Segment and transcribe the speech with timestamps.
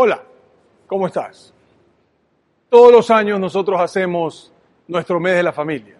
[0.00, 0.22] Hola,
[0.86, 1.52] ¿cómo estás?
[2.68, 4.52] Todos los años nosotros hacemos
[4.86, 5.96] nuestro mes de la familia.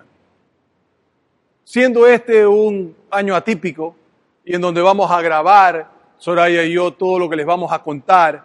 [1.65, 3.97] Siendo este un año atípico
[4.45, 7.83] y en donde vamos a grabar, Soraya y yo, todo lo que les vamos a
[7.83, 8.45] contar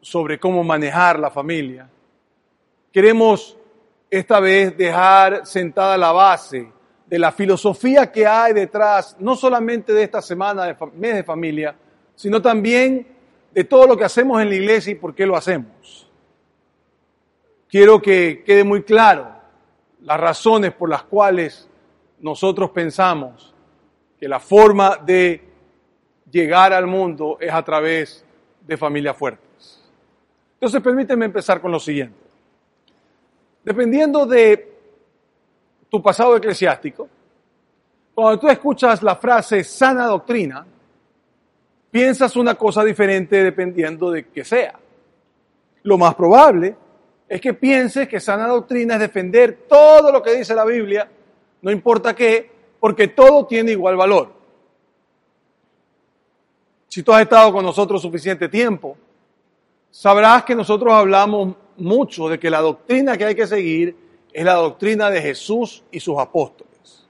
[0.00, 1.88] sobre cómo manejar la familia,
[2.90, 3.56] queremos
[4.10, 6.72] esta vez dejar sentada la base
[7.06, 11.76] de la filosofía que hay detrás, no solamente de esta semana de mes de familia,
[12.16, 13.17] sino también
[13.52, 16.08] de todo lo que hacemos en la iglesia y por qué lo hacemos.
[17.68, 19.28] Quiero que quede muy claro
[20.02, 21.68] las razones por las cuales
[22.20, 23.54] nosotros pensamos
[24.18, 25.42] que la forma de
[26.30, 28.24] llegar al mundo es a través
[28.66, 29.82] de familias fuertes.
[30.54, 32.18] Entonces, permíteme empezar con lo siguiente.
[33.62, 34.76] Dependiendo de
[35.88, 37.08] tu pasado eclesiástico,
[38.14, 40.66] cuando tú escuchas la frase sana doctrina,
[41.90, 44.78] piensas una cosa diferente dependiendo de qué sea.
[45.82, 46.76] Lo más probable
[47.28, 51.08] es que pienses que sana doctrina es defender todo lo que dice la Biblia,
[51.62, 54.32] no importa qué, porque todo tiene igual valor.
[56.88, 58.96] Si tú has estado con nosotros suficiente tiempo,
[59.90, 63.94] sabrás que nosotros hablamos mucho de que la doctrina que hay que seguir
[64.32, 67.06] es la doctrina de Jesús y sus apóstoles.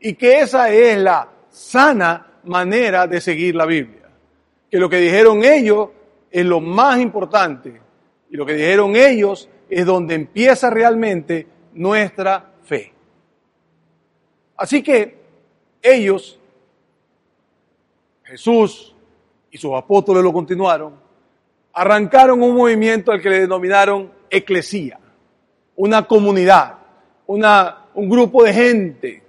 [0.00, 4.01] Y que esa es la sana manera de seguir la Biblia.
[4.72, 5.90] Que lo que dijeron ellos
[6.30, 7.82] es lo más importante.
[8.30, 12.94] Y lo que dijeron ellos es donde empieza realmente nuestra fe.
[14.56, 15.18] Así que
[15.82, 16.40] ellos,
[18.22, 18.96] Jesús
[19.50, 20.94] y sus apóstoles lo continuaron,
[21.74, 24.98] arrancaron un movimiento al que le denominaron eclesía,
[25.76, 26.78] una comunidad,
[27.26, 29.22] una, un grupo de gente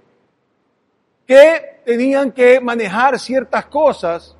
[1.26, 4.34] que tenían que manejar ciertas cosas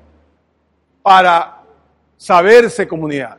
[1.05, 1.61] para
[2.17, 3.37] saberse comunidad.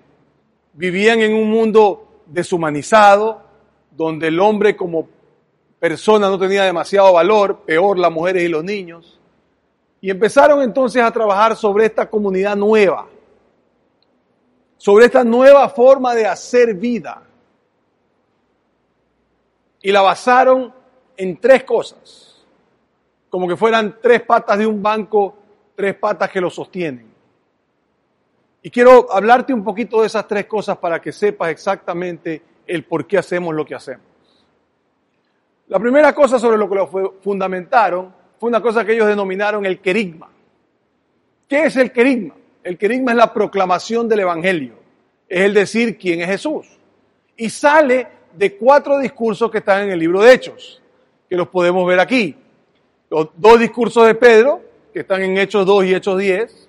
[0.72, 3.42] Vivían en un mundo deshumanizado,
[3.91, 5.09] donde el hombre como
[5.81, 9.19] persona no tenía demasiado valor, peor las mujeres y los niños.
[10.00, 13.09] Y empezaron entonces a trabajar sobre esta comunidad nueva,
[14.77, 17.21] sobre esta nueva forma de hacer vida.
[19.83, 20.72] Y la basaron
[21.16, 22.47] en tres cosas,
[23.28, 25.34] como que fueran tres patas de un banco,
[25.75, 27.16] tres patas que lo sostienen.
[28.66, 33.06] Y quiero hablarte un poquito de esas tres cosas para que sepas exactamente el por
[33.06, 34.04] qué hacemos lo que hacemos.
[35.69, 36.88] La primera cosa sobre lo que lo
[37.22, 40.28] fundamentaron fue una cosa que ellos denominaron el querigma.
[41.49, 42.34] ¿Qué es el querigma?
[42.65, 44.75] El querigma es la proclamación del Evangelio,
[45.28, 46.66] es el decir quién es Jesús.
[47.37, 50.83] Y sale de cuatro discursos que están en el libro de Hechos,
[51.31, 52.34] que los podemos ver aquí.
[53.10, 54.60] Los dos discursos de Pedro,
[54.93, 56.69] que están en Hechos 2 y Hechos 10,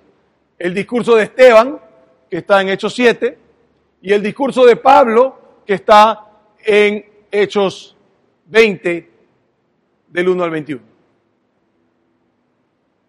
[0.60, 1.87] el discurso de Esteban,
[2.30, 3.38] que está en Hechos 7,
[4.02, 6.26] y el discurso de Pablo, que está
[6.64, 7.96] en Hechos
[8.46, 9.10] 20,
[10.08, 10.82] del 1 al 21.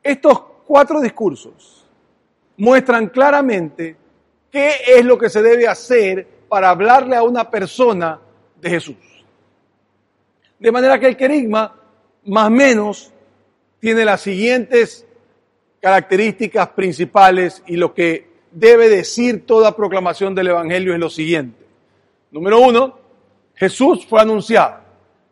[0.03, 1.85] Estos cuatro discursos
[2.57, 3.95] muestran claramente
[4.51, 8.19] qué es lo que se debe hacer para hablarle a una persona
[8.59, 8.95] de Jesús.
[10.57, 11.75] De manera que el querigma,
[12.25, 13.13] más o menos,
[13.79, 15.05] tiene las siguientes
[15.79, 21.65] características principales y lo que debe decir toda proclamación del Evangelio es lo siguiente.
[22.31, 22.97] Número uno,
[23.55, 24.79] Jesús fue anunciado.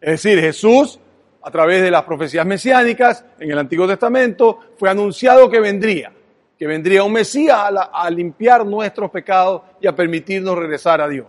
[0.01, 0.99] Es decir, Jesús,
[1.41, 6.11] a través de las profecías mesiánicas en el Antiguo Testamento, fue anunciado que vendría
[6.57, 11.27] que vendría un Mesías a, limpiar nuestros pecados y a permitirnos regresar a Dios.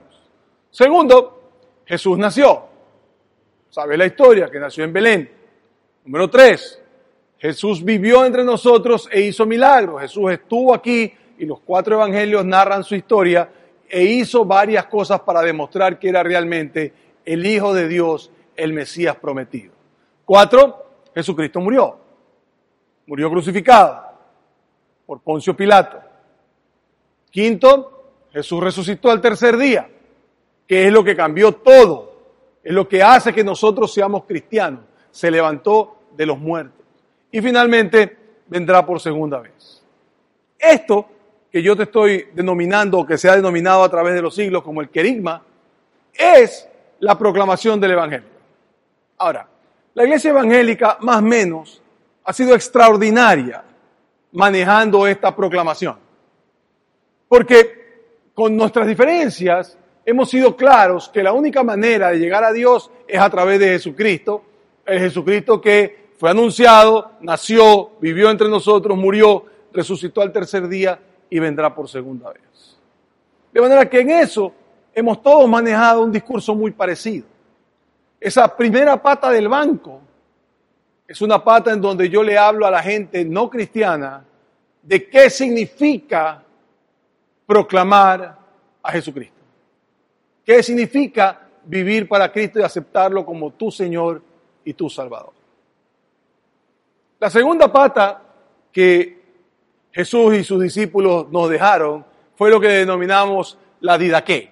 [0.70, 1.42] Segundo,
[1.84, 2.64] Jesús nació.
[3.68, 4.48] ¿Sabe la historia?
[4.50, 5.30] Que nació en Belén.
[6.04, 6.80] Número tres,
[7.38, 10.00] Jesús vivió entre nosotros e hizo milagros.
[10.00, 13.48] Jesús estuvo aquí y los cuatro evangelios narran su historia
[13.88, 16.92] e hizo varias cosas para demostrar que era realmente
[17.24, 19.72] el Hijo de Dios, el Mesías prometido.
[20.24, 21.96] Cuatro, Jesucristo murió.
[23.06, 24.04] Murió crucificado
[25.06, 25.98] por Poncio Pilato.
[27.30, 29.88] Quinto, Jesús resucitó al tercer día,
[30.66, 32.12] que es lo que cambió todo,
[32.62, 34.80] es lo que hace que nosotros seamos cristianos.
[35.10, 36.84] Se levantó de los muertos.
[37.30, 38.16] Y finalmente
[38.46, 39.82] vendrá por segunda vez.
[40.58, 41.06] Esto
[41.50, 44.80] que yo te estoy denominando, que se ha denominado a través de los siglos como
[44.80, 45.42] el querigma,
[46.12, 46.68] es
[47.00, 48.28] la proclamación del Evangelio.
[49.18, 49.48] Ahora,
[49.94, 51.82] la iglesia evangélica, más o menos,
[52.24, 53.64] ha sido extraordinaria
[54.32, 55.96] manejando esta proclamación.
[57.26, 62.90] Porque con nuestras diferencias hemos sido claros que la única manera de llegar a Dios
[63.06, 64.44] es a través de Jesucristo,
[64.86, 70.98] el Jesucristo que fue anunciado, nació, vivió entre nosotros, murió, resucitó al tercer día
[71.30, 72.76] y vendrá por segunda vez.
[73.52, 74.52] De manera que en eso
[74.94, 77.26] hemos todos manejado un discurso muy parecido.
[78.20, 80.00] Esa primera pata del banco
[81.06, 84.24] es una pata en donde yo le hablo a la gente no cristiana
[84.82, 86.42] de qué significa
[87.46, 88.38] proclamar
[88.82, 89.36] a Jesucristo.
[90.44, 94.22] ¿Qué significa vivir para Cristo y aceptarlo como tu Señor
[94.64, 95.32] y tu Salvador?
[97.20, 98.22] La segunda pata
[98.72, 99.17] que
[99.98, 102.04] Jesús y sus discípulos nos dejaron
[102.36, 104.48] fue lo que denominamos la didaqué.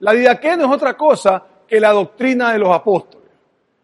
[0.00, 3.30] La didaqué no es otra cosa que la doctrina de los apóstoles.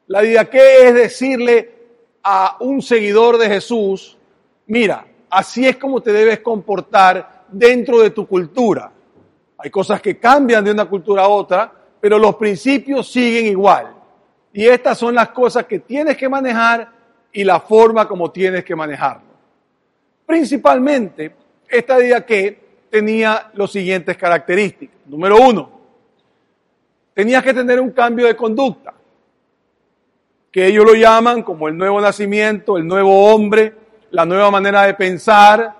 [0.09, 1.75] La didaqué es decirle
[2.23, 4.19] a un seguidor de Jesús,
[4.67, 8.93] mira, así es como te debes comportar dentro de tu cultura.
[9.57, 13.95] Hay cosas que cambian de una cultura a otra, pero los principios siguen igual.
[14.53, 16.93] Y estas son las cosas que tienes que manejar
[17.33, 19.28] y la forma como tienes que manejarlo.
[20.29, 21.35] Principalmente,
[21.67, 24.95] esta idea que tenía los siguientes características.
[25.07, 25.71] Número uno,
[27.15, 28.93] tenías que tener un cambio de conducta,
[30.53, 33.75] que ellos lo llaman como el nuevo nacimiento, el nuevo hombre,
[34.11, 35.75] la nueva manera de pensar,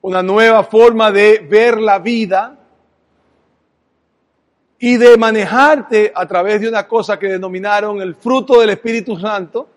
[0.00, 2.56] una nueva forma de ver la vida,
[4.78, 9.68] y de manejarte a través de una cosa que denominaron el fruto del Espíritu Santo,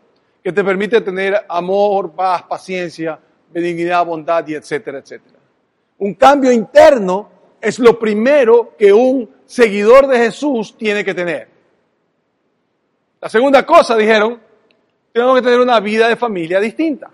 [0.43, 3.19] que te permite tener amor, paz, paciencia,
[3.53, 5.37] benignidad, bondad y etcétera, etcétera.
[5.99, 7.29] Un cambio interno
[7.61, 11.47] es lo primero que un seguidor de Jesús tiene que tener.
[13.21, 14.39] La segunda cosa, dijeron,
[15.13, 17.09] tengo que tener una vida de familia distinta.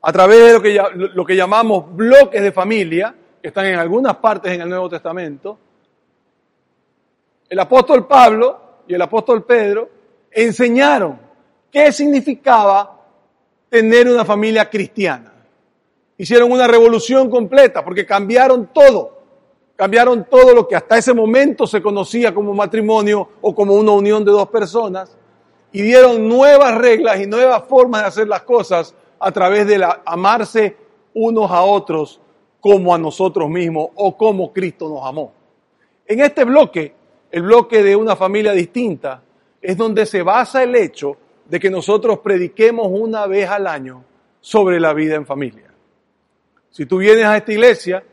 [0.00, 4.16] A través de lo que, lo que llamamos bloques de familia, que están en algunas
[4.16, 5.58] partes en el Nuevo Testamento,
[7.48, 9.88] el apóstol Pablo y el apóstol Pedro
[10.30, 11.20] enseñaron
[11.70, 12.97] qué significaba
[13.68, 15.32] tener una familia cristiana.
[16.16, 19.18] Hicieron una revolución completa porque cambiaron todo.
[19.76, 24.24] Cambiaron todo lo que hasta ese momento se conocía como matrimonio o como una unión
[24.24, 25.16] de dos personas
[25.70, 30.76] y dieron nuevas reglas y nuevas formas de hacer las cosas a través de amarse
[31.14, 32.20] unos a otros
[32.60, 35.32] como a nosotros mismos o como Cristo nos amó.
[36.06, 36.98] En este bloque
[37.30, 39.22] el bloque de una familia distinta,
[39.60, 41.16] es donde se basa el hecho
[41.48, 44.04] de que nosotros prediquemos una vez al año
[44.40, 45.72] sobre la vida en familia.
[46.70, 48.04] Si tú vienes a esta iglesia,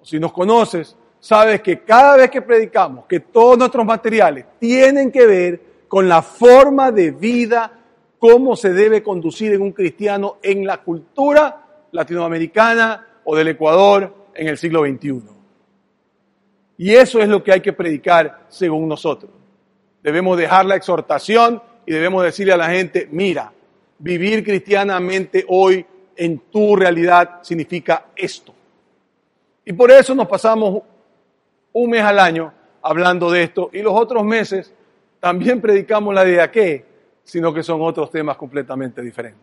[0.00, 5.10] o si nos conoces, sabes que cada vez que predicamos, que todos nuestros materiales tienen
[5.10, 7.72] que ver con la forma de vida,
[8.18, 14.48] cómo se debe conducir en un cristiano en la cultura latinoamericana o del Ecuador en
[14.48, 15.22] el siglo XXI.
[16.78, 19.30] Y eso es lo que hay que predicar según nosotros.
[20.02, 23.52] Debemos dejar la exhortación y debemos decirle a la gente, mira,
[23.98, 25.84] vivir cristianamente hoy
[26.16, 28.54] en tu realidad significa esto.
[29.64, 30.82] Y por eso nos pasamos
[31.72, 32.52] un mes al año
[32.82, 34.72] hablando de esto y los otros meses
[35.20, 36.84] también predicamos la idea que,
[37.24, 39.42] sino que son otros temas completamente diferentes.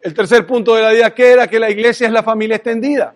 [0.00, 3.14] El tercer punto de la idea que era que la iglesia es la familia extendida,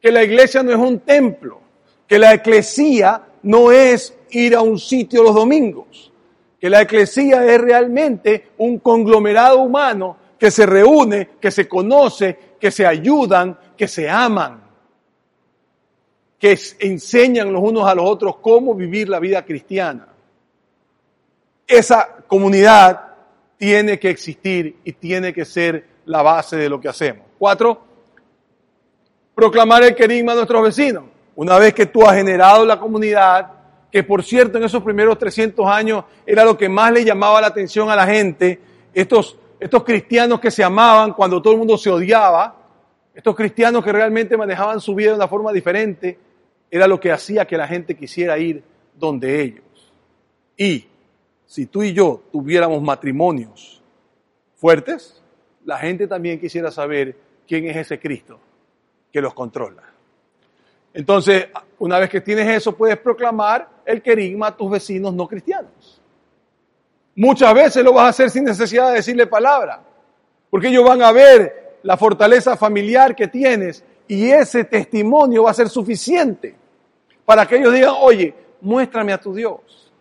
[0.00, 1.60] que la iglesia no es un templo,
[2.08, 6.11] que la eclesía no es ir a un sitio los domingos,
[6.62, 12.70] que la eclesía es realmente un conglomerado humano que se reúne, que se conoce, que
[12.70, 14.62] se ayudan, que se aman,
[16.38, 20.06] que enseñan los unos a los otros cómo vivir la vida cristiana.
[21.66, 23.08] Esa comunidad
[23.56, 27.26] tiene que existir y tiene que ser la base de lo que hacemos.
[27.40, 27.82] Cuatro,
[29.34, 31.06] proclamar el querigma a nuestros vecinos.
[31.34, 33.61] Una vez que tú has generado la comunidad,
[33.92, 37.48] que por cierto en esos primeros 300 años era lo que más le llamaba la
[37.48, 38.58] atención a la gente,
[38.94, 42.56] estos, estos cristianos que se amaban cuando todo el mundo se odiaba,
[43.14, 46.18] estos cristianos que realmente manejaban su vida de una forma diferente,
[46.70, 48.64] era lo que hacía que la gente quisiera ir
[48.98, 49.92] donde ellos.
[50.56, 50.86] Y
[51.44, 53.82] si tú y yo tuviéramos matrimonios
[54.56, 55.22] fuertes,
[55.66, 57.14] la gente también quisiera saber
[57.46, 58.40] quién es ese Cristo
[59.12, 59.82] que los controla.
[60.94, 61.48] Entonces,
[61.82, 66.00] una vez que tienes eso, puedes proclamar el querigma a tus vecinos no cristianos.
[67.16, 69.82] Muchas veces lo vas a hacer sin necesidad de decirle palabra,
[70.48, 75.54] porque ellos van a ver la fortaleza familiar que tienes y ese testimonio va a
[75.54, 76.54] ser suficiente
[77.24, 79.92] para que ellos digan, oye, muéstrame a tu Dios,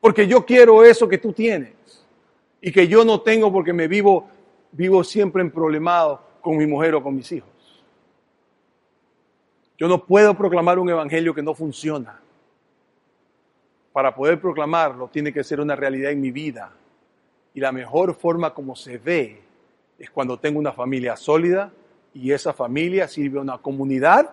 [0.00, 1.72] porque yo quiero eso que tú tienes
[2.60, 4.28] y que yo no tengo porque me vivo,
[4.70, 7.55] vivo siempre en problemado con mi mujer o con mis hijos.
[9.78, 12.20] Yo no puedo proclamar un evangelio que no funciona.
[13.92, 16.72] Para poder proclamarlo tiene que ser una realidad en mi vida.
[17.54, 19.42] Y la mejor forma como se ve
[19.98, 21.72] es cuando tengo una familia sólida
[22.12, 24.30] y esa familia sirve a una comunidad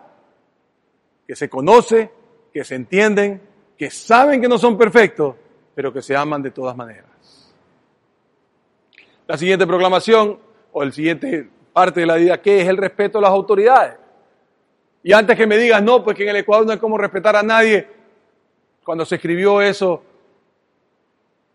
[1.27, 2.11] que se conoce,
[2.53, 3.41] que se entienden,
[3.77, 5.35] que saben que no son perfectos,
[5.73, 7.53] pero que se aman de todas maneras.
[9.27, 10.39] La siguiente proclamación,
[10.73, 14.02] o el siguiente parte de la vida, ¿qué es el respeto a las autoridades?
[15.03, 17.35] Y antes que me digas, no, pues que en el Ecuador no hay como respetar
[17.35, 17.85] a nadie,
[18.83, 20.01] cuando se escribió eso,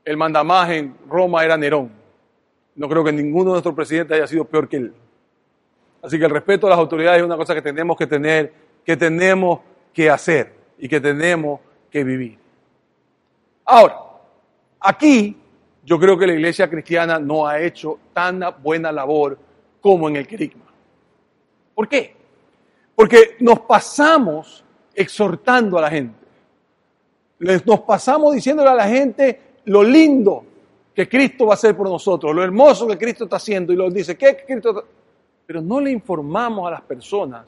[0.05, 1.91] el mandamás en Roma era Nerón.
[2.75, 4.95] No creo que ninguno de nuestros presidentes haya sido peor que él.
[6.03, 8.53] Así que el respeto a las autoridades es una cosa que tenemos que tener,
[8.85, 9.61] que tenemos
[9.93, 12.39] que hacer y que tenemos que vivir.
[13.65, 13.99] Ahora,
[14.81, 15.37] aquí
[15.85, 19.39] yo creo que la iglesia cristiana no ha hecho tan buena labor
[19.81, 20.67] como en el querigma.
[21.75, 22.18] ¿Por qué?
[22.99, 26.19] Porque nos pasamos exhortando a la gente.
[27.65, 30.45] Nos pasamos diciéndole a la gente lo lindo
[30.97, 33.89] que Cristo va a hacer por nosotros, lo hermoso que Cristo está haciendo y lo
[33.89, 34.83] dice, ¿qué Cristo está?
[35.47, 37.47] Pero no le informamos a las personas,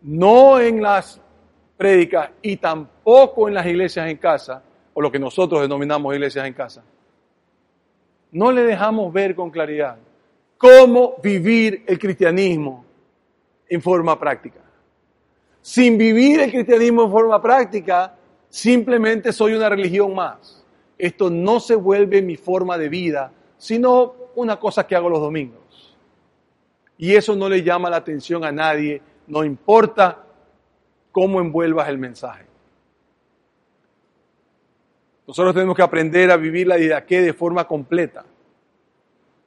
[0.00, 1.20] no en las
[1.76, 4.62] prédicas y tampoco en las iglesias en casa,
[4.94, 6.82] o lo que nosotros denominamos iglesias en casa.
[8.32, 9.98] No le dejamos ver con claridad
[10.56, 12.85] cómo vivir el cristianismo
[13.68, 14.60] en forma práctica.
[15.60, 18.14] Sin vivir el cristianismo en forma práctica,
[18.48, 20.64] simplemente soy una religión más.
[20.96, 25.96] Esto no se vuelve mi forma de vida, sino una cosa que hago los domingos.
[26.98, 30.24] Y eso no le llama la atención a nadie, no importa
[31.12, 32.46] cómo envuelvas el mensaje.
[35.26, 38.24] Nosotros tenemos que aprender a vivir la didaqué de forma completa.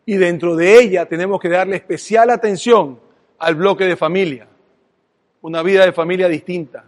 [0.06, 3.00] Y dentro de ella tenemos que darle especial atención
[3.40, 4.48] al bloque de familia.
[5.42, 6.84] Una vida de familia distinta.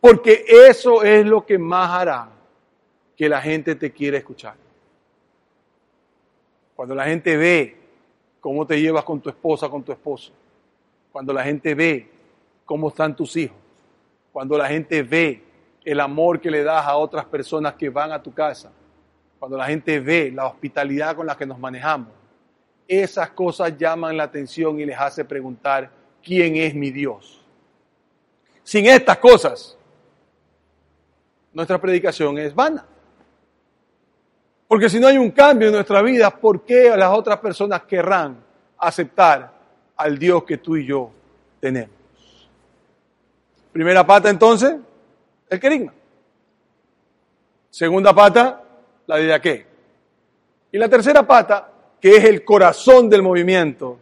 [0.00, 2.28] Porque eso es lo que más hará
[3.16, 4.54] que la gente te quiera escuchar.
[6.76, 7.76] Cuando la gente ve
[8.40, 10.32] cómo te llevas con tu esposa, con tu esposo.
[11.12, 12.08] Cuando la gente ve
[12.64, 13.56] cómo están tus hijos,
[14.32, 15.42] cuando la gente ve
[15.84, 18.72] el amor que le das a otras personas que van a tu casa,
[19.38, 22.08] cuando la gente ve la hospitalidad con la que nos manejamos,
[22.86, 25.90] esas cosas llaman la atención y les hace preguntar,
[26.22, 27.40] ¿quién es mi Dios?
[28.62, 29.76] Sin estas cosas,
[31.52, 32.86] nuestra predicación es vana.
[34.66, 38.42] Porque si no hay un cambio en nuestra vida, ¿por qué las otras personas querrán
[38.78, 39.52] aceptar
[39.96, 41.10] al Dios que tú y yo
[41.60, 41.94] tenemos?
[43.72, 44.76] Primera pata entonces,
[45.48, 45.92] el querigma.
[47.70, 48.62] Segunda pata,
[49.06, 49.66] la de qué.
[50.72, 51.73] Y la tercera pata,
[52.04, 53.96] que es el corazón del movimiento,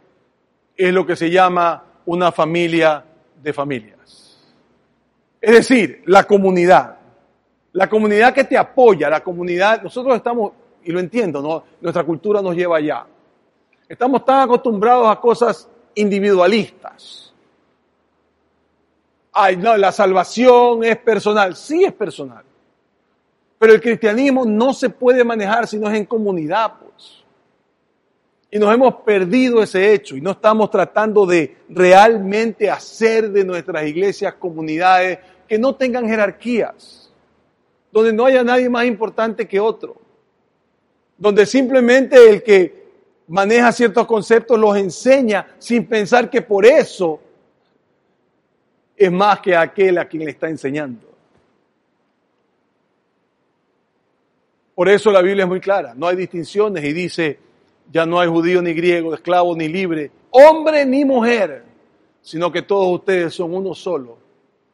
[0.76, 3.04] es lo que se llama una familia
[3.40, 4.40] de familias.
[5.40, 6.96] Es decir, la comunidad.
[7.74, 10.50] La comunidad que te apoya, la comunidad, nosotros estamos,
[10.82, 11.62] y lo entiendo, ¿no?
[11.80, 13.06] nuestra cultura nos lleva allá.
[13.88, 17.32] Estamos tan acostumbrados a cosas individualistas
[19.32, 21.56] ay, no, la salvación es personal.
[21.56, 22.44] Sí es personal.
[23.58, 27.21] Pero el cristianismo no se puede manejar si no es en comunidad, pues.
[28.54, 33.86] Y nos hemos perdido ese hecho y no estamos tratando de realmente hacer de nuestras
[33.86, 37.10] iglesias comunidades que no tengan jerarquías,
[37.90, 39.96] donde no haya nadie más importante que otro,
[41.16, 42.88] donde simplemente el que
[43.28, 47.22] maneja ciertos conceptos los enseña sin pensar que por eso
[48.94, 51.08] es más que aquel a quien le está enseñando.
[54.74, 57.51] Por eso la Biblia es muy clara, no hay distinciones y dice,
[57.90, 61.64] ya no hay judío ni griego, esclavo ni libre, hombre ni mujer,
[62.20, 64.18] sino que todos ustedes son uno solo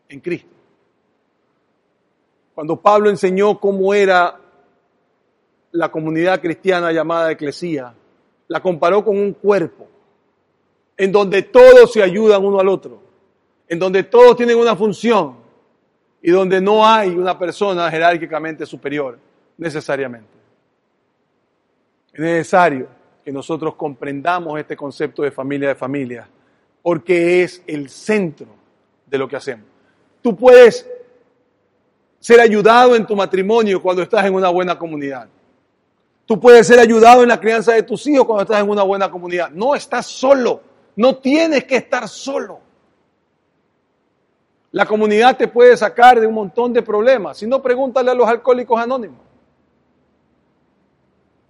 [0.08, 0.54] en Cristo.
[2.54, 4.40] Cuando Pablo enseñó cómo era
[5.72, 7.94] la comunidad cristiana llamada eclesía,
[8.48, 9.86] la comparó con un cuerpo
[10.96, 13.08] en donde todos se ayudan uno al otro
[13.68, 15.36] en donde todos tienen una función
[16.22, 19.18] y donde no hay una persona jerárquicamente superior,
[19.58, 20.30] necesariamente.
[22.12, 22.88] Es necesario
[23.28, 26.26] que nosotros comprendamos este concepto de familia de familia,
[26.80, 28.46] porque es el centro
[29.04, 29.66] de lo que hacemos.
[30.22, 30.88] Tú puedes
[32.18, 35.28] ser ayudado en tu matrimonio cuando estás en una buena comunidad.
[36.24, 39.10] Tú puedes ser ayudado en la crianza de tus hijos cuando estás en una buena
[39.10, 39.50] comunidad.
[39.50, 40.62] No estás solo,
[40.96, 42.60] no tienes que estar solo.
[44.70, 47.36] La comunidad te puede sacar de un montón de problemas.
[47.36, 49.20] Si no, pregúntale a los alcohólicos anónimos.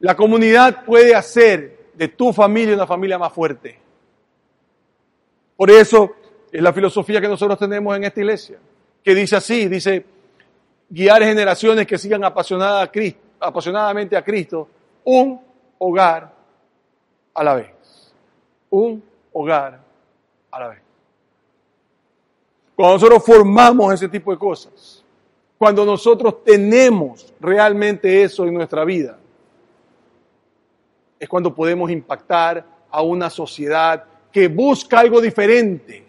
[0.00, 3.78] La comunidad puede hacer de tu familia una familia más fuerte.
[5.56, 6.12] Por eso
[6.52, 8.58] es la filosofía que nosotros tenemos en esta iglesia,
[9.02, 10.04] que dice así, dice,
[10.88, 14.68] guiar generaciones que sigan apasionadas a Cristo, apasionadamente a Cristo,
[15.04, 15.40] un
[15.78, 16.32] hogar
[17.34, 18.12] a la vez.
[18.70, 19.02] Un
[19.32, 19.80] hogar
[20.50, 20.80] a la vez.
[22.76, 25.04] cuando nosotros formamos ese tipo de cosas,
[25.58, 29.18] cuando nosotros tenemos realmente eso en nuestra vida,
[31.18, 36.04] es cuando podemos impactar a una sociedad que busca algo diferente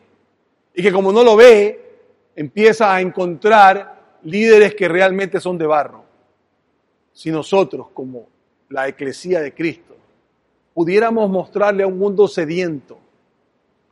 [0.74, 2.00] y que como no lo ve,
[2.36, 6.04] empieza a encontrar líderes que realmente son de barro.
[7.12, 8.28] Si nosotros, como
[8.70, 9.96] la eclesía de Cristo,
[10.74, 13.00] pudiéramos mostrarle a un mundo sediento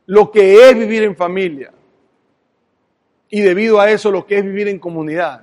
[0.06, 1.72] lo que es vivir en familia,
[3.30, 5.42] y debido a eso lo que es vivir en comunidad,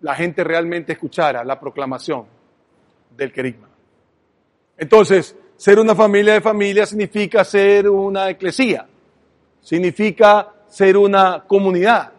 [0.00, 2.26] la gente realmente escuchara la proclamación
[3.16, 3.67] del querigma.
[4.78, 8.86] Entonces, ser una familia de familia significa ser una eclesía,
[9.60, 12.12] significa ser una comunidad.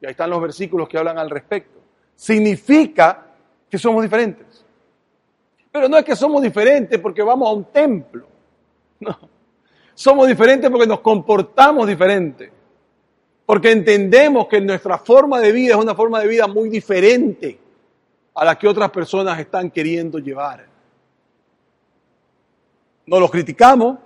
[0.00, 1.80] Y ahí están los versículos que hablan al respecto.
[2.14, 3.26] Significa
[3.70, 4.64] que somos diferentes.
[5.70, 8.26] Pero no es que somos diferentes porque vamos a un templo.
[9.00, 9.18] No.
[9.94, 12.50] Somos diferentes porque nos comportamos diferente
[13.52, 17.58] porque entendemos que nuestra forma de vida es una forma de vida muy diferente
[18.34, 20.71] a la que otras personas están queriendo llevar.
[23.06, 23.98] No los criticamos,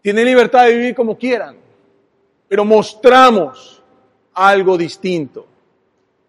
[0.00, 1.56] tienen libertad de vivir como quieran,
[2.48, 3.82] pero mostramos
[4.34, 5.46] algo distinto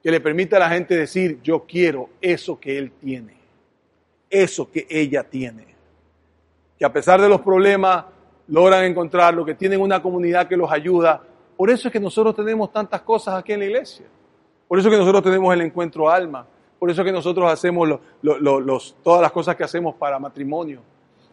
[0.01, 3.35] que le permite a la gente decir, yo quiero eso que él tiene,
[4.29, 5.65] eso que ella tiene.
[6.77, 8.05] Que a pesar de los problemas,
[8.47, 11.21] logran encontrarlo, que tienen una comunidad que los ayuda.
[11.55, 14.05] Por eso es que nosotros tenemos tantas cosas aquí en la iglesia.
[14.67, 16.45] Por eso es que nosotros tenemos el encuentro alma.
[16.83, 17.97] Por eso es que nosotros hacemos
[19.01, 20.81] todas las cosas que hacemos para matrimonio.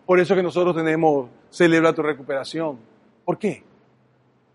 [0.07, 2.78] Por eso es que nosotros tenemos Celebra tu recuperación.
[3.25, 3.61] ¿Por qué?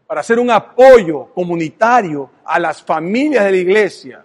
[0.08, 4.24] Para hacer un apoyo comunitario a las familias de la iglesia,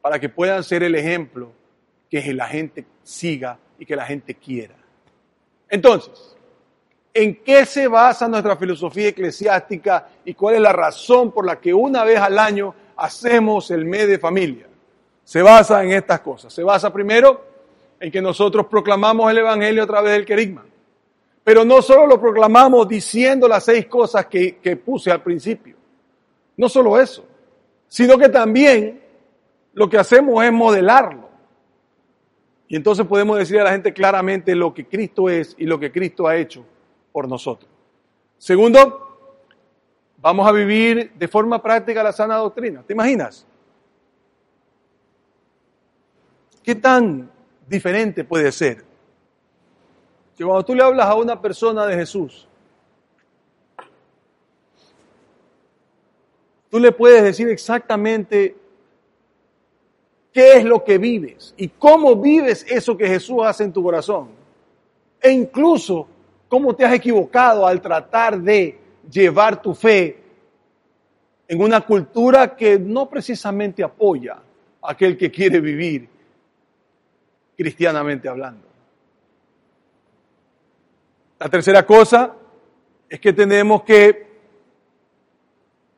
[0.00, 1.52] para que puedan ser el ejemplo
[2.08, 4.74] que la gente siga y que la gente quiera.
[5.68, 6.34] Entonces,
[7.12, 11.74] ¿En qué se basa nuestra filosofía eclesiástica y cuál es la razón por la que
[11.74, 14.67] una vez al año hacemos el mes de familia?
[15.28, 16.50] Se basa en estas cosas.
[16.50, 17.44] Se basa primero
[18.00, 20.64] en que nosotros proclamamos el Evangelio a través del querigma.
[21.44, 25.76] Pero no solo lo proclamamos diciendo las seis cosas que, que puse al principio.
[26.56, 27.26] No solo eso,
[27.88, 29.02] sino que también
[29.74, 31.28] lo que hacemos es modelarlo.
[32.66, 35.92] Y entonces podemos decir a la gente claramente lo que Cristo es y lo que
[35.92, 36.64] Cristo ha hecho
[37.12, 37.70] por nosotros.
[38.38, 39.44] Segundo,
[40.16, 42.82] vamos a vivir de forma práctica la sana doctrina.
[42.86, 43.46] ¿Te imaginas?
[46.68, 47.30] ¿Qué tan
[47.66, 48.84] diferente puede ser?
[50.36, 52.46] Que cuando tú le hablas a una persona de Jesús,
[56.68, 58.54] tú le puedes decir exactamente
[60.30, 64.28] qué es lo que vives y cómo vives eso que Jesús hace en tu corazón.
[65.22, 66.06] E incluso
[66.50, 68.78] cómo te has equivocado al tratar de
[69.10, 70.18] llevar tu fe
[71.48, 74.34] en una cultura que no precisamente apoya
[74.82, 76.17] a aquel que quiere vivir
[77.58, 78.68] cristianamente hablando.
[81.40, 82.36] La tercera cosa
[83.08, 84.28] es que tenemos que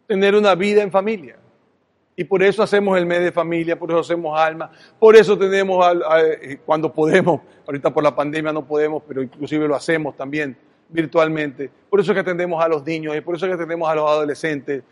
[0.06, 1.36] tener una vida en familia.
[2.16, 5.86] Y por eso hacemos el mes de familia, por eso hacemos alma, por eso tenemos,
[6.42, 10.56] eh, cuando podemos, ahorita por la pandemia no podemos, pero inclusive lo hacemos también
[10.88, 11.70] virtualmente.
[11.88, 13.94] Por eso es que atendemos a los niños y por eso es que atendemos a
[13.94, 14.82] los adolescentes.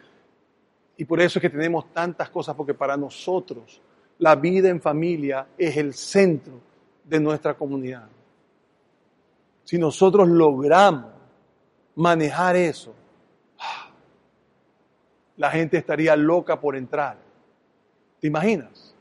[0.99, 3.81] Y por eso es que tenemos tantas cosas, porque para nosotros
[4.19, 6.61] la vida en familia es el centro
[7.05, 8.09] de nuestra comunidad.
[9.65, 11.11] Si nosotros logramos
[11.95, 12.95] manejar eso,
[15.37, 17.17] la gente estaría loca por entrar.
[18.21, 18.95] ¿Te imaginas?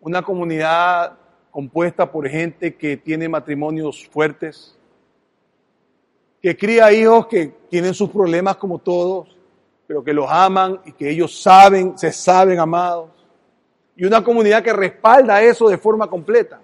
[0.00, 1.16] Una comunidad
[1.50, 4.76] compuesta por gente que tiene matrimonios fuertes,
[6.40, 9.36] que cría hijos que tienen sus problemas como todos,
[9.86, 13.19] pero que los aman y que ellos saben, se saben amados.
[14.00, 16.58] Y una comunidad que respalda eso de forma completa.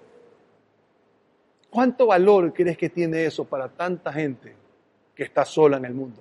[1.69, 4.55] ¿Cuánto valor crees que tiene eso para tanta gente
[5.13, 6.19] que está sola en el mundo?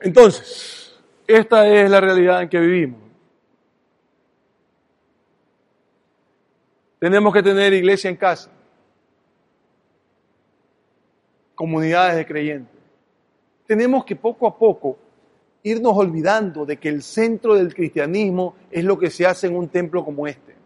[0.00, 3.00] Entonces, esta es la realidad en que vivimos.
[6.98, 8.50] Tenemos que tener iglesia en casa,
[11.54, 12.80] comunidades de creyentes.
[13.68, 14.98] Tenemos que poco a poco
[15.68, 19.68] irnos olvidando de que el centro del cristianismo es lo que se hace en un
[19.68, 20.56] templo como este.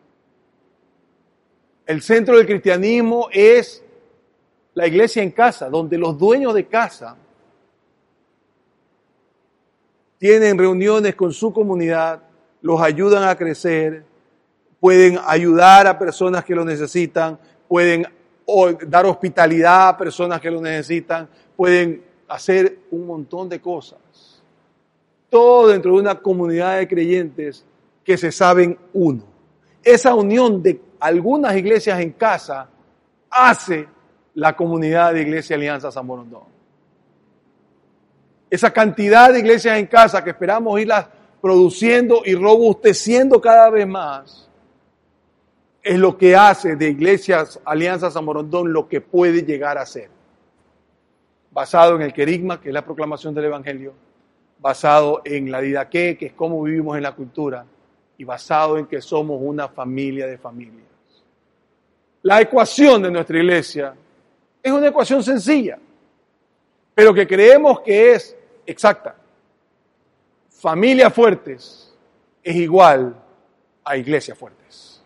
[1.87, 3.83] El centro del cristianismo es
[4.75, 7.17] la iglesia en casa, donde los dueños de casa
[10.19, 12.23] tienen reuniones con su comunidad,
[12.61, 14.05] los ayudan a crecer,
[14.79, 18.07] pueden ayudar a personas que lo necesitan, pueden
[18.87, 23.99] dar hospitalidad a personas que lo necesitan, pueden hacer un montón de cosas.
[25.33, 27.65] Todo dentro de una comunidad de creyentes
[28.05, 29.23] que se saben uno.
[29.83, 32.69] Esa unión de algunas iglesias en casa
[33.31, 33.89] hace
[34.35, 36.43] la comunidad de Iglesia Alianza San Borondón.
[38.51, 41.09] Esa cantidad de iglesias en casa que esperamos irlas
[41.41, 44.51] produciendo y robusteciendo cada vez más,
[45.83, 50.11] es lo que hace de Iglesias Alianza San Borondón lo que puede llegar a ser.
[51.51, 53.95] Basado en el querigma, que es la proclamación del Evangelio,
[54.63, 57.67] basado en la didaqué, que es cómo vivimos en la cultura,
[58.17, 60.87] y basado en que somos una familia de familias.
[62.23, 63.95] La ecuación de nuestra iglesia
[64.63, 65.77] es una ecuación sencilla,
[66.95, 69.17] pero que creemos que es exacta.
[70.49, 71.93] Familias fuertes
[72.45, 73.17] es igual
[73.83, 75.03] a iglesias fuertes.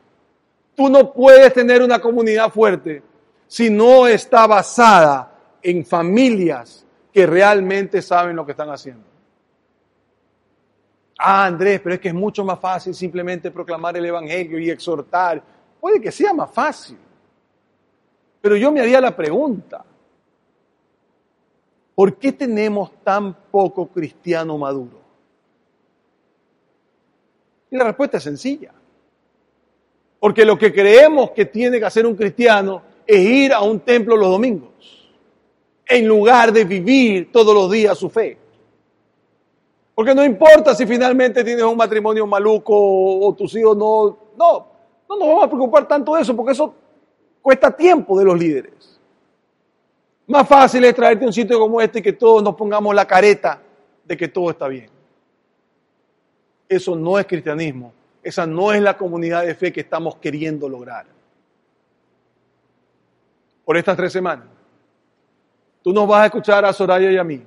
[0.74, 3.02] Tú no puedes tener una comunidad fuerte
[3.46, 9.05] si no está basada en familias que realmente saben lo que están haciendo.
[11.18, 15.42] Ah, Andrés, pero es que es mucho más fácil simplemente proclamar el Evangelio y exhortar.
[15.80, 16.98] Puede que sea más fácil.
[18.40, 19.84] Pero yo me haría la pregunta,
[21.94, 25.00] ¿por qué tenemos tan poco cristiano maduro?
[27.70, 28.72] Y la respuesta es sencilla.
[30.20, 34.16] Porque lo que creemos que tiene que hacer un cristiano es ir a un templo
[34.16, 35.08] los domingos,
[35.86, 38.38] en lugar de vivir todos los días su fe.
[39.96, 44.66] Porque no importa si finalmente tienes un matrimonio maluco o, tus hijos no, no,
[45.08, 46.74] no nos vamos a preocupar tanto de eso, porque eso
[47.40, 49.00] cuesta tiempo de los líderes.
[50.26, 53.06] Más fácil es traerte a un sitio como este y que todos nos pongamos la
[53.06, 53.58] careta
[54.04, 54.90] de que todo está bien.
[56.68, 57.94] Eso no es cristianismo.
[58.22, 61.06] Esa no es la comunidad de fe que estamos queriendo lograr.
[63.64, 64.44] Por estas tres semanas,
[65.82, 67.42] tú nos vas a escuchar a Soraya y a mí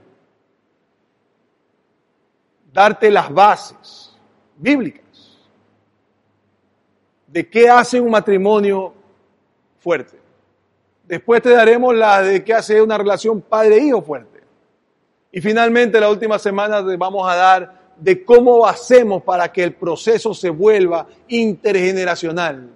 [2.73, 4.17] darte las bases
[4.57, 5.03] bíblicas
[7.27, 8.93] de qué hace un matrimonio
[9.79, 10.17] fuerte.
[11.07, 14.39] Después te daremos la de qué hace una relación padre-hijo fuerte.
[15.31, 19.73] Y finalmente, la última semana te vamos a dar de cómo hacemos para que el
[19.73, 22.69] proceso se vuelva intergeneracional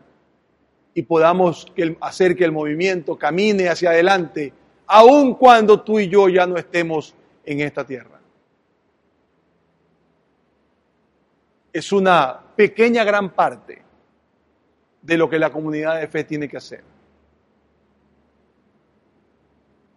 [0.93, 1.65] y podamos
[2.01, 4.53] hacer que el movimiento camine hacia adelante,
[4.85, 8.12] aun cuando tú y yo ya no estemos en esta tierra.
[11.73, 13.81] Es una pequeña gran parte
[15.01, 16.83] de lo que la comunidad de fe tiene que hacer.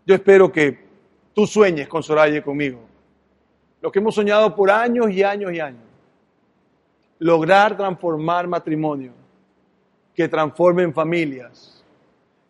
[0.06, 0.86] Yo espero que
[1.34, 2.80] tú sueñes con Soraya y conmigo.
[3.80, 5.82] Lo que hemos soñado por años y años y años.
[7.18, 9.12] Lograr transformar matrimonio,
[10.14, 11.84] que transformen familias,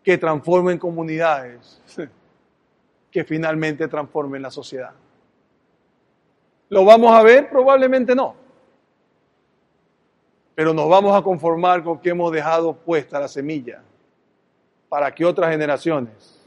[0.02, 1.82] que transformen comunidades,
[3.10, 4.92] que finalmente transformen la sociedad.
[6.68, 7.48] ¿Lo vamos a ver?
[7.48, 8.45] Probablemente no.
[10.56, 13.82] Pero nos vamos a conformar con que hemos dejado puesta la semilla
[14.88, 16.40] para que otras generaciones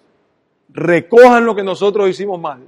[0.67, 2.63] recojan lo que nosotros hicimos mal,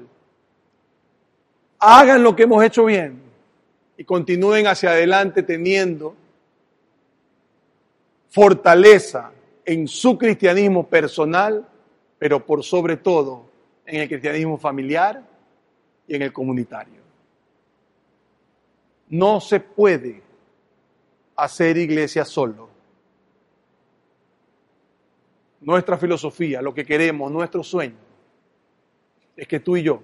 [1.80, 3.19] hagan lo que hemos hecho bien
[3.97, 6.15] y continúen hacia adelante teniendo
[8.30, 9.32] fortaleza
[9.65, 11.67] en su cristianismo personal,
[12.19, 13.45] pero por sobre todo
[13.84, 15.23] en el cristianismo familiar
[16.08, 17.01] y en el comunitario.
[19.10, 20.21] No se puede
[21.41, 22.69] hacer iglesia solo
[25.60, 27.97] nuestra filosofía, lo que queremos, nuestro sueño,
[29.36, 30.01] es que tú y yo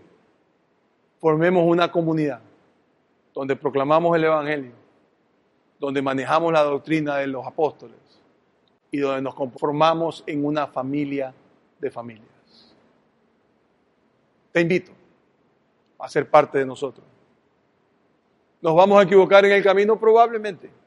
[1.19, 2.41] formemos una comunidad
[3.33, 4.71] donde proclamamos el Evangelio,
[5.79, 7.97] donde manejamos la doctrina de los apóstoles
[8.89, 11.33] y donde nos conformamos en una familia
[11.79, 12.75] de familias.
[14.51, 14.91] Te invito
[15.99, 17.05] a ser parte de nosotros.
[18.59, 19.99] ¿Nos vamos a equivocar en el camino?
[19.99, 20.86] Probablemente.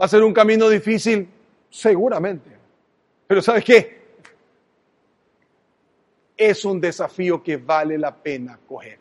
[0.00, 1.28] ¿Va a ser un camino difícil?
[1.70, 2.50] Seguramente.
[3.26, 4.02] Pero ¿sabes qué?
[6.36, 8.98] Es un desafío que vale la pena coger.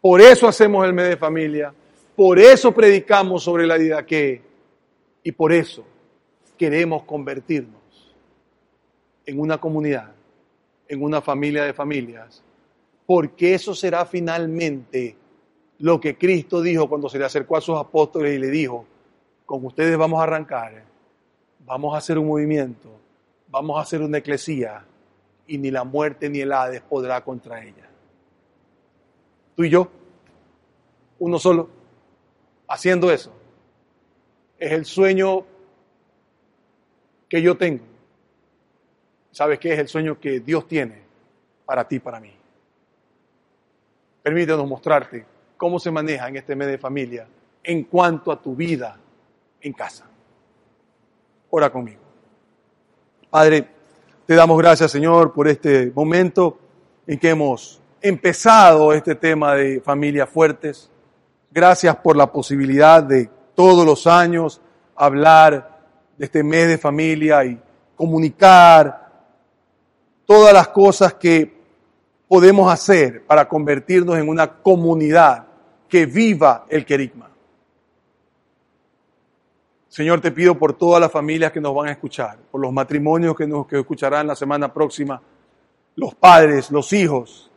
[0.00, 1.74] Por eso hacemos el mes de familia,
[2.14, 4.40] por eso predicamos sobre la vida que
[5.22, 5.84] y por eso
[6.56, 8.14] queremos convertirnos
[9.26, 10.12] en una comunidad,
[10.86, 12.44] en una familia de familias,
[13.04, 15.16] porque eso será finalmente
[15.78, 18.86] lo que Cristo dijo cuando se le acercó a sus apóstoles y le dijo,
[19.46, 20.84] con ustedes vamos a arrancar
[21.66, 22.88] vamos a hacer un movimiento,
[23.48, 24.84] vamos a hacer una eclesía
[25.46, 27.88] y ni la muerte ni el Hades podrá contra ella.
[29.56, 29.90] Tú y yo,
[31.18, 31.68] uno solo,
[32.68, 33.32] haciendo eso,
[34.58, 35.44] es el sueño
[37.28, 37.84] que yo tengo.
[39.32, 41.02] ¿Sabes qué es el sueño que Dios tiene
[41.64, 42.32] para ti, para mí?
[44.26, 45.24] permítenos mostrarte
[45.56, 47.28] cómo se maneja en este mes de familia
[47.62, 48.98] en cuanto a tu vida
[49.60, 50.04] en casa.
[51.50, 52.00] Ora conmigo.
[53.30, 53.68] Padre,
[54.26, 56.58] te damos gracias, Señor, por este momento
[57.06, 60.90] en que hemos empezado este tema de familias fuertes.
[61.50, 64.60] Gracias por la posibilidad de todos los años
[64.94, 65.80] hablar
[66.16, 67.60] de este mes de familia y
[67.94, 69.06] comunicar
[70.24, 71.56] todas las cosas que
[72.28, 75.46] podemos hacer para convertirnos en una comunidad
[75.88, 77.30] que viva el querigma.
[79.96, 83.34] Señor, te pido por todas las familias que nos van a escuchar, por los matrimonios
[83.34, 85.22] que nos que escucharán la semana próxima,
[85.94, 87.50] los padres, los hijos,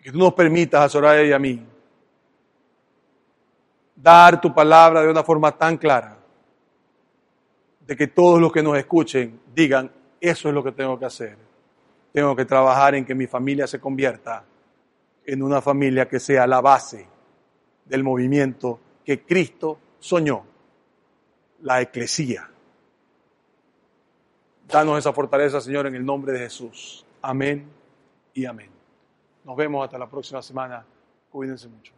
[0.00, 1.66] que tú nos permitas a Soraya y a mí
[3.96, 6.16] dar tu palabra de una forma tan clara,
[7.80, 11.36] de que todos los que nos escuchen digan, eso es lo que tengo que hacer.
[12.12, 14.44] Tengo que trabajar en que mi familia se convierta
[15.26, 17.04] en una familia que sea la base
[17.84, 18.78] del movimiento
[19.10, 20.44] que Cristo soñó,
[21.62, 22.48] la eclesía.
[24.68, 27.04] Danos esa fortaleza, Señor, en el nombre de Jesús.
[27.20, 27.66] Amén
[28.34, 28.70] y amén.
[29.42, 30.86] Nos vemos hasta la próxima semana.
[31.28, 31.92] Cuídense mucho.